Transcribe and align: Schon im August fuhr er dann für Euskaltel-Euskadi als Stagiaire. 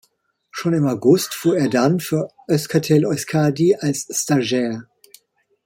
Schon 0.49 0.73
im 0.73 0.87
August 0.87 1.35
fuhr 1.35 1.59
er 1.59 1.69
dann 1.69 1.99
für 1.99 2.31
Euskaltel-Euskadi 2.49 3.75
als 3.79 4.07
Stagiaire. 4.11 4.87